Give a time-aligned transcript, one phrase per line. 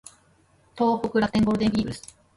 [0.75, 2.17] 東北楽天ゴールデンイーグルス